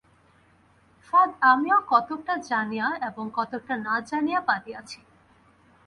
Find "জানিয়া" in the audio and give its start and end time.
2.49-2.87, 4.09-4.39